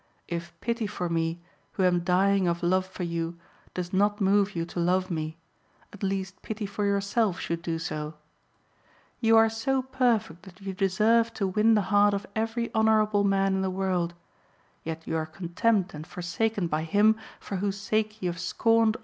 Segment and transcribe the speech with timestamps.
[0.27, 1.41] If pity for me,
[1.73, 3.37] who am dying of love for you,
[3.75, 5.37] does not move you to love me,
[5.93, 8.15] at least pity for yourself should do so.
[9.19, 13.53] You are so perfect that you deserve to win the heart of every honourable man
[13.53, 14.15] in the world,
[14.83, 18.97] yet you are contemned and forsaken by him for whose sake you have scorned all
[18.97, 18.99] others."